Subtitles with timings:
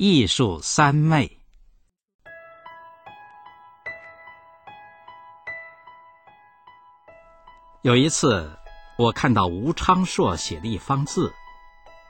[0.00, 1.40] 艺术三昧。
[7.82, 8.56] 有一次，
[8.96, 11.34] 我看到吴昌硕写的一方字，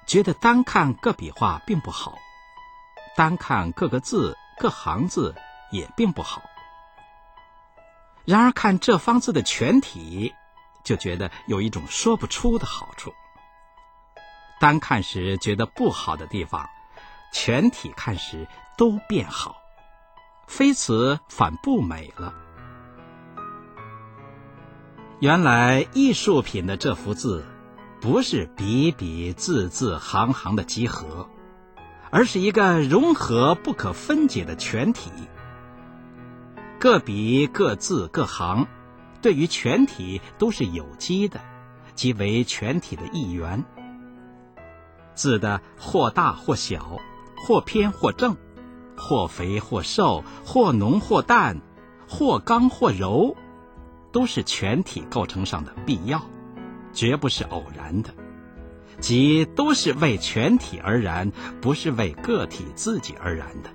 [0.06, 2.18] 觉得单看各笔画并不好，
[3.16, 5.34] 单看各个字、各行字
[5.72, 6.42] 也并不好。
[8.26, 10.34] 然而看这方字的全体，
[10.84, 13.14] 就觉得有一种说不出的好处。
[14.60, 16.68] 单看时觉得不好的地方。
[17.32, 19.56] 全体看时都变好，
[20.46, 22.34] 非此反不美了。
[25.20, 27.44] 原来艺术品的这幅字，
[28.00, 31.28] 不是笔笔字字行行的集合，
[32.10, 35.10] 而是一个融合不可分解的全体。
[36.78, 38.68] 各笔各字各行，
[39.20, 41.40] 对于全体都是有机的，
[41.96, 43.64] 即为全体的一员。
[45.14, 47.00] 字的或大或小。
[47.40, 48.36] 或偏或正，
[48.96, 51.60] 或肥或瘦，或浓或淡，
[52.08, 53.36] 或刚或柔，
[54.12, 56.20] 都是全体构成上的必要，
[56.92, 58.10] 绝不是偶然的，
[59.00, 63.70] 即都是为全体而然，不是为个体自己而然的。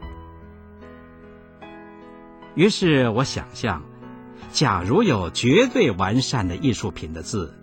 [2.56, 3.84] 于是我想象，
[4.52, 7.58] 假如有绝对完善的艺术品的字，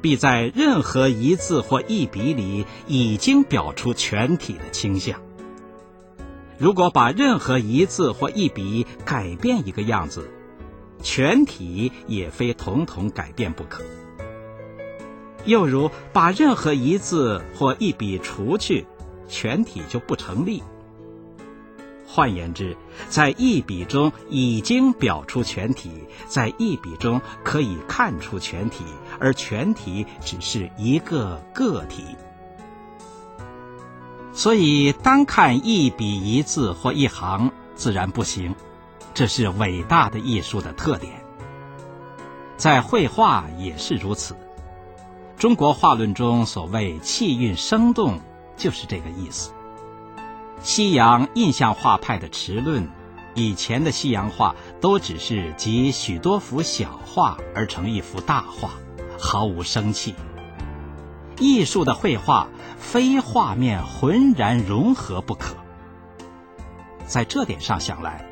[0.00, 5.20] 必在任何一字或一笔里已经表出全体的倾向。
[6.60, 10.30] 如果把任何一字或一笔改变一个样子，
[11.02, 13.82] 全体也非统统改变不可。
[15.46, 18.86] 又如把任何一字或一笔除去，
[19.26, 20.62] 全体就不成立。
[22.06, 22.76] 换言之，
[23.08, 25.90] 在一笔中已经表出全体，
[26.26, 28.84] 在一笔中可以看出全体，
[29.18, 32.04] 而全体只是一个个体。
[34.40, 38.54] 所以，单看一笔一字或一行自然不行，
[39.12, 41.22] 这是伟大的艺术的特点。
[42.56, 44.34] 在绘画也是如此。
[45.36, 48.18] 中国画论中所谓气韵生动，
[48.56, 49.52] 就是这个意思。
[50.62, 52.88] 西洋印象画派的持论，
[53.34, 58.70] 以前的西洋画都只是集许多幅小画而成一幅大画，
[59.18, 60.14] 毫无生气。
[61.40, 62.46] 艺术的绘画
[62.78, 65.56] 非画面浑然融合不可。
[67.06, 68.24] 在这点上想来，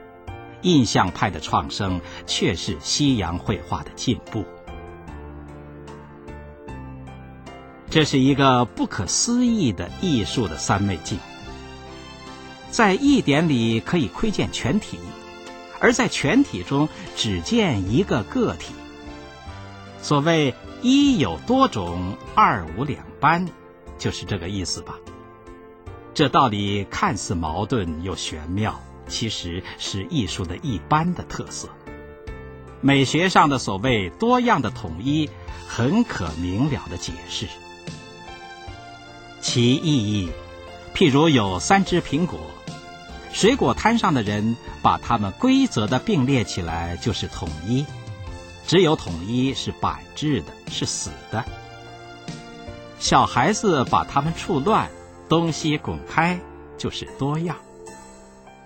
[0.62, 4.44] 印象派的创生却是西洋绘画的进步。
[7.90, 11.18] 这是一个不可思议的艺术的三昧境，
[12.70, 14.98] 在一点里可以窥见全体，
[15.80, 18.74] 而在全体中只见一个个体。
[20.02, 20.54] 所谓。
[20.82, 23.48] 一有多种，二无两般，
[23.98, 24.94] 就是这个意思吧。
[26.14, 31.68] 这道理看似矛盾又玄妙，其实是艺术的一般的特色。
[32.80, 35.28] 美学上的所谓多样的统一，
[35.66, 37.46] 很可明了的解释。
[39.40, 40.30] 其意义，
[40.94, 42.38] 譬如有三只苹果，
[43.32, 47.84] 水果摊上的人把它们规则的并列起来，就是统一。
[48.68, 51.42] 只有统一是摆置的，是死的。
[52.98, 54.90] 小孩子把它们触乱，
[55.26, 56.38] 东西滚开，
[56.76, 57.56] 就是多样。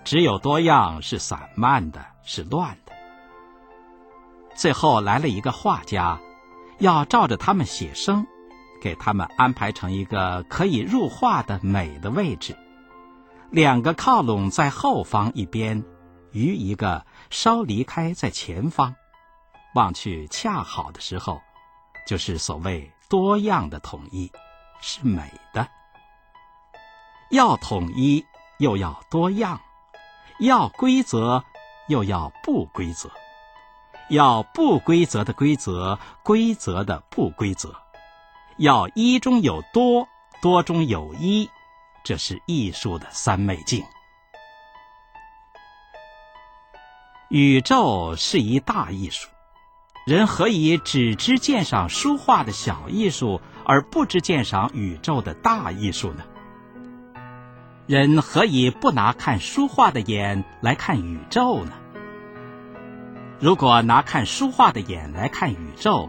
[0.03, 2.93] 只有多样是散漫的，是乱的。
[4.57, 6.19] 最后来了一个画家，
[6.81, 8.27] 要照着他们写生，
[8.81, 12.57] 给他们安排成一个可以入画的美的位置。
[13.51, 15.85] 两个靠拢在后方一边，
[16.33, 18.97] 余一个稍离开在前方。
[19.75, 21.41] 望去恰好的时候，
[22.07, 24.31] 就是所谓多样的统一，
[24.81, 25.67] 是美的。
[27.31, 28.25] 要统一，
[28.59, 29.59] 又要多样；
[30.41, 31.43] 要规则，
[31.89, 33.09] 又要不规则；
[34.11, 37.71] 要不规则的规则，规则的不规则；
[38.59, 40.07] 要一中有多，
[40.43, 41.49] 多中有一，
[42.05, 43.83] 这是艺术的三昧境。
[47.31, 49.27] 宇宙是一大艺术。
[50.05, 56.25] 人何以只知鉴赏书画的小艺术，而不知鉴赏宇宙的大艺术呢？
[57.87, 61.73] 人何以不拿看书画的眼来看宇宙呢？
[63.39, 66.09] 如果拿看书画的眼来看宇宙，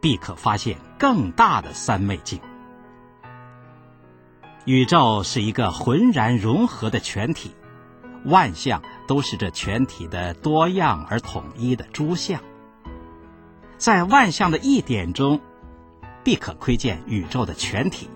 [0.00, 2.40] 必可发现更大的三昧境。
[4.64, 7.52] 宇宙是一个浑然融合的全体，
[8.24, 12.40] 万象都是这全体的多样而统一的诸相。
[13.80, 15.40] 在万象的一点中，
[16.22, 18.08] 必可窥见宇宙的全体；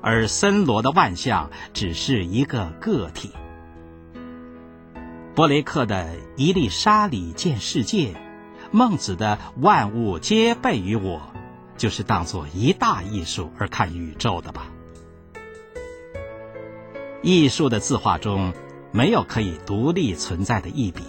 [0.00, 3.32] 而森罗的万象只是一个个体。
[5.34, 8.16] 波雷克的“一粒沙里见世界”，
[8.72, 11.20] 孟子的“万物皆备于我”，
[11.76, 14.68] 就是当做一大艺术而看宇宙的吧。
[17.20, 18.54] 艺术的字画中，
[18.90, 21.02] 没有可以独立存在的一笔，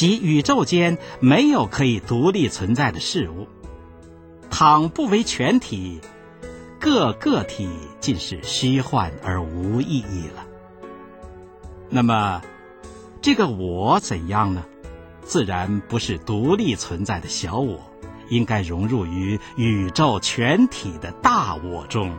[0.00, 3.46] 即宇宙间没有可以独立存在的事物。
[4.50, 6.00] 倘不为全体，
[6.78, 7.68] 各个体
[8.00, 10.46] 尽是虚幻而无意义了。
[11.90, 12.40] 那么，
[13.20, 14.64] 这个我怎样呢？
[15.20, 17.78] 自然不是独立存在的小我，
[18.30, 22.16] 应该融入于宇宙全体的大我中。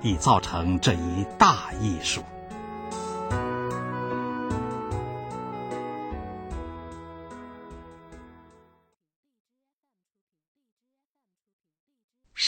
[0.00, 2.22] 以造成这一大艺术。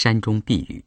[0.02, 0.82] 山中避雨。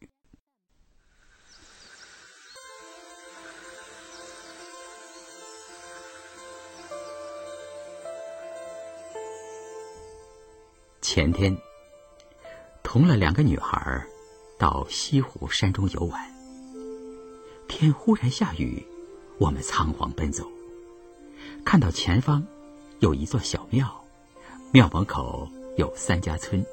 [11.00, 11.56] 前天，
[12.82, 14.04] 同了两个女孩
[14.58, 16.20] 到西湖山中游玩。
[17.68, 18.84] 天忽然下雨，
[19.38, 20.44] 我们仓皇奔走，
[21.64, 22.44] 看到前方
[23.00, 24.04] 有一座小庙，
[24.72, 26.66] 庙门口有三家村，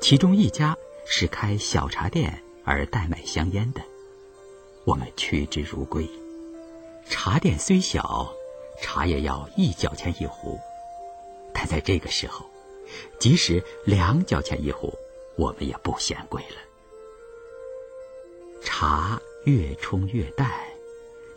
[0.00, 3.80] 其中一家是开小茶店而代卖香烟的。
[4.84, 6.08] 我们趋之如归。
[7.08, 8.32] 茶店虽小，
[8.80, 10.58] 茶也要一角钱一壶，
[11.52, 12.46] 但在这个时候，
[13.18, 14.92] 即使两角钱一壶，
[15.36, 16.56] 我们也不嫌贵了。
[18.62, 19.20] 茶。
[19.44, 20.48] 越冲越淡，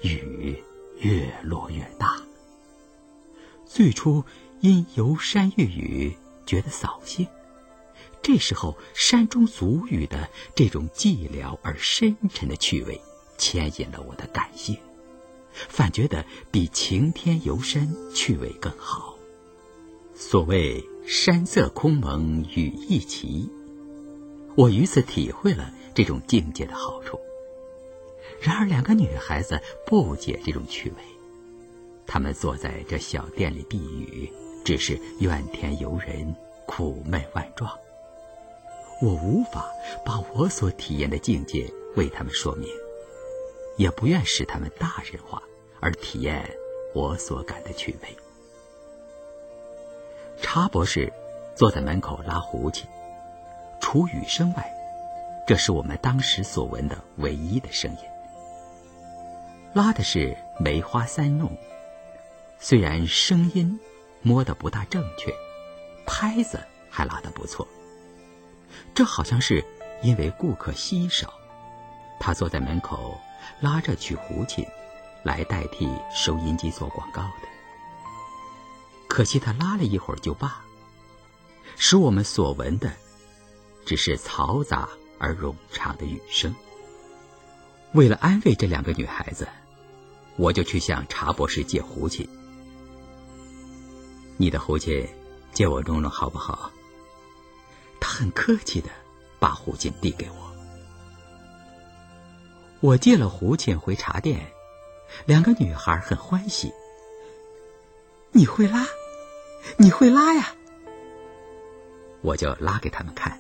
[0.04, 0.64] 雨
[1.00, 2.22] 越落越大。
[3.66, 4.24] 最初
[4.62, 6.16] 因游山遇雨，
[6.46, 7.28] 觉得扫兴。
[8.28, 13.00] 这时候山中俗语的这种寂寥而深沉的趣味，
[13.38, 14.76] 牵引了我的感性，
[15.54, 19.16] 反觉得比晴天游山趣味更好。
[20.16, 23.48] 所谓山色空蒙雨亦奇，
[24.56, 27.20] 我于此体会了这种境界的好处。
[28.42, 30.96] 然而，两个女孩子不解这种趣味，
[32.08, 34.28] 她们坐在这小店里避雨，
[34.64, 36.36] 只是怨天尤人，
[36.66, 37.70] 苦闷万状。
[39.02, 39.72] 我无法
[40.06, 42.70] 把我所体验的境界为他们说明，
[43.78, 45.44] 也不愿使他们大人化
[45.80, 46.50] 而体验
[46.94, 48.18] 我所感的趣味。
[50.42, 51.12] 查博士
[51.56, 52.88] 坐在门口拉胡琴，
[53.82, 54.74] 除雨声外，
[55.46, 57.98] 这是我们当时所闻的唯一的声音。
[59.74, 61.58] 拉的是梅花三弄，
[62.60, 63.78] 虽然声音
[64.22, 65.34] 摸得不大正确，
[66.06, 66.60] 拍子
[66.90, 67.68] 还拉得不错。
[68.94, 69.64] 这好像是
[70.02, 71.34] 因为顾客稀少，
[72.20, 73.20] 他坐在门口
[73.62, 74.66] 拉着曲胡琴，
[75.24, 77.48] 来代替收音机做广告的。
[79.08, 80.64] 可惜他拉了一会儿就罢，
[81.76, 82.92] 使我们所闻的
[83.86, 84.90] 只是嘈杂
[85.20, 86.54] 而冗长的雨声。
[87.94, 89.48] 为了安慰这两个女孩子。
[90.38, 92.28] 我就去向查博士借胡琴。
[94.36, 95.08] 你的胡琴
[95.54, 96.70] 借我弄弄好不好？
[98.16, 98.90] 很客气的
[99.42, 100.56] 把胡琴递给我。
[102.80, 104.40] 我借了胡琴回茶店，
[105.26, 106.72] 两个女孩很欢喜。
[108.32, 108.88] 你会拉？
[109.76, 110.56] 你会拉呀？
[112.22, 113.38] 我就拉给他们看。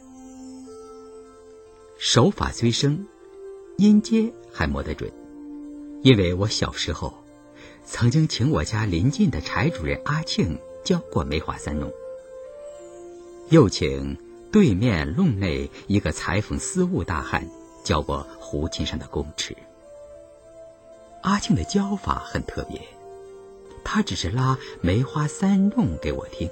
[1.97, 3.07] 手法虽生，
[3.77, 5.09] 音阶还摸得准。
[6.03, 7.23] 因为我小时候，
[7.85, 11.89] 曾经请我家邻近的柴主任阿庆教过梅花三弄，
[13.49, 14.17] 又请
[14.55, 17.45] 对面弄内一个裁缝丝务大汉
[17.83, 19.53] 教过胡琴上的弓尺。
[21.23, 22.79] 阿庆的教法很特别，
[23.83, 26.49] 他只是拉梅花三弄给我听，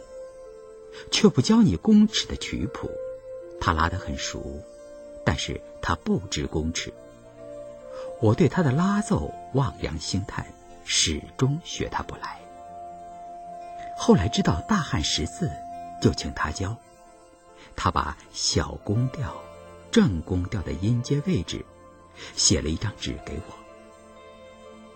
[1.11, 2.91] 却不教你弓尺的曲谱。
[3.61, 4.61] 他拉得很熟，
[5.23, 6.93] 但是他不知弓尺。
[8.19, 10.45] 我对他的拉奏望洋兴叹，
[10.83, 12.37] 始终学他不来。
[13.95, 15.49] 后来知道大汉识字，
[16.01, 16.75] 就请他教。
[17.75, 19.35] 他把小宫调、
[19.91, 21.65] 正宫调的音阶位置
[22.35, 23.53] 写了一张纸给我。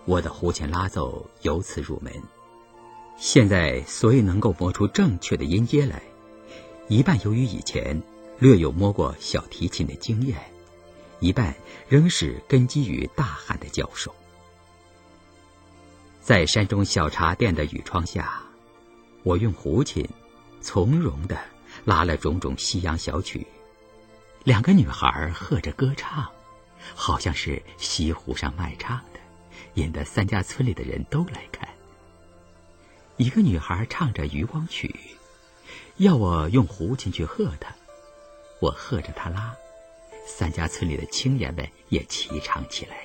[0.06, 2.14] 我的胡琴拉奏由此入门。
[3.18, 6.02] 现在所以能够摸出正确的音阶来，
[6.88, 8.02] 一半由于以前
[8.40, 10.38] 略有摸过小提琴的经验。
[11.20, 11.56] 一半
[11.90, 14.14] 仍是根基于大汉的教授。
[16.22, 18.44] 在山中小茶店的雨窗下，
[19.24, 20.08] 我用胡琴
[20.62, 21.36] 从容的
[21.88, 23.48] 拉了种种西洋小曲，
[24.44, 26.30] 两个女孩和着歌唱，
[26.94, 29.20] 好像是西湖上卖唱的，
[29.76, 31.66] 引得三家村里的人都来看。
[33.16, 34.94] 一个女孩唱着渔光曲，
[35.96, 37.74] 要我用胡琴去和她，
[38.60, 39.56] 我和着她拉。
[40.26, 42.98] 三家村里的青年们也齐唱起来，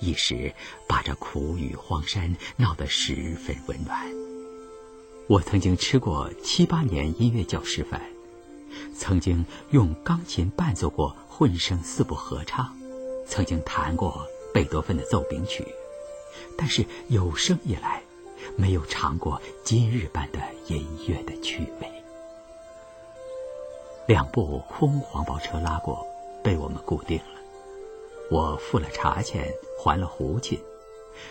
[0.00, 0.52] 一时
[0.88, 4.27] 把这苦雨荒山闹得十分温暖。
[5.28, 8.00] 我曾经吃过七八年音乐教师饭，
[8.96, 12.74] 曾经用钢琴伴奏过混声四部合唱，
[13.26, 15.62] 曾经弹过贝多芬的奏鸣曲，
[16.56, 18.02] 但是有生以来。
[18.56, 21.92] 没有尝过今日般的音乐的趣味。
[24.06, 26.06] 两部空黄包车拉过，
[26.42, 27.40] 被我们固定了。
[28.30, 30.58] 我付了茶钱，还了胡琴，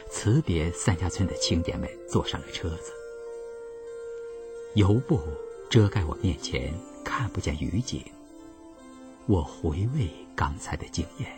[0.10, 2.92] 辞别三家村的青年们，坐上了车子。
[4.76, 5.20] 油布
[5.70, 8.04] 遮盖我面前，看不见雨景。
[9.26, 11.30] 我回味刚才的经验，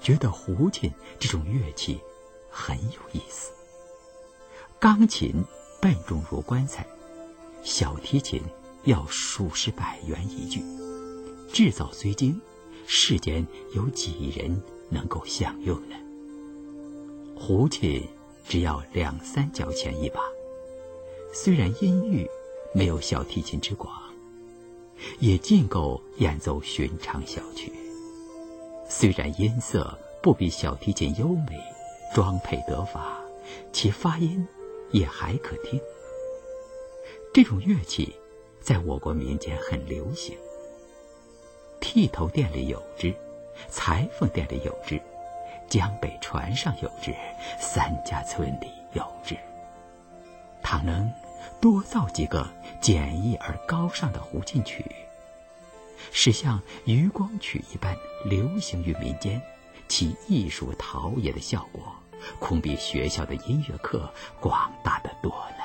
[0.00, 1.98] 觉得胡琴这种乐器
[2.50, 3.50] 很有意思。
[4.78, 5.42] 钢琴
[5.80, 6.86] 笨重如棺材，
[7.62, 8.42] 小提琴
[8.84, 10.62] 要数十百元一具，
[11.52, 12.40] 制造虽精，
[12.86, 15.96] 世间有几人能够享用呢？
[17.36, 18.06] 胡琴
[18.46, 20.20] 只要两三角钱一把，
[21.32, 22.28] 虽然音域
[22.72, 23.92] 没有小提琴之广，
[25.18, 27.72] 也尽够演奏寻常小曲。
[28.88, 31.58] 虽然音色不比小提琴优美，
[32.14, 33.18] 装配得法，
[33.72, 34.46] 其发音。
[34.92, 35.80] 也还可听。
[37.32, 38.12] 这种乐器
[38.60, 40.36] 在我国民间很流行，
[41.80, 43.14] 剃头店里有之，
[43.68, 45.00] 裁缝店里有之，
[45.68, 47.14] 江北船上有之，
[47.60, 49.36] 三家村里有之。
[50.60, 51.08] 倘能
[51.60, 52.48] 多造几个
[52.80, 54.84] 简易而高尚的胡琴曲，
[56.12, 59.40] 使像渔光曲一般流行于民间，
[59.88, 61.94] 其艺术陶冶的效果。
[62.38, 65.64] 恐比学校的音乐课广大的多呢。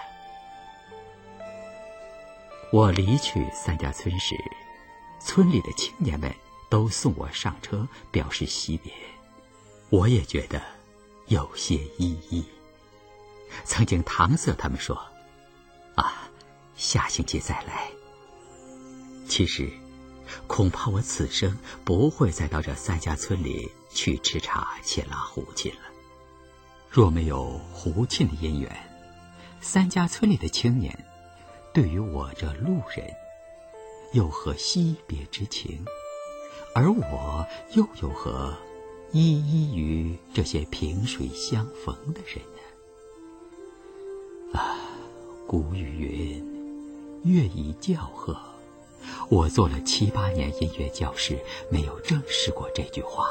[2.71, 4.35] 我离去三家村时，
[5.19, 6.33] 村里的青年们
[6.69, 8.93] 都送我上车，表示惜别。
[9.89, 10.61] 我也觉得
[11.27, 12.43] 有些依依。
[13.65, 14.97] 曾经搪塞他们说
[15.95, 16.29] ：“啊，
[16.77, 17.89] 下星期再来。”
[19.27, 19.69] 其实，
[20.47, 25.81] 恐怕我此生不会再到这三家村里去吃茶、切拉胡琴了。
[26.89, 28.71] 若没有胡琴的姻缘，
[29.59, 31.05] 三家村里的青年，
[31.73, 33.11] 对于我这路人，
[34.13, 35.83] 有何惜别之情？
[36.73, 38.55] 而我又有何
[39.11, 42.43] 依依于这些萍水相逢的人
[44.53, 44.59] 呢？
[44.59, 44.77] 啊，
[45.47, 46.41] 古语
[47.23, 48.35] 云乐以教和。
[49.29, 51.37] 我做了七八年音乐教师
[51.71, 53.29] 没有正视过这句话。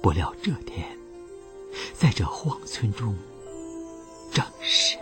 [0.00, 0.86] 不料这天
[1.92, 3.16] 在这荒村中
[4.32, 4.96] 正是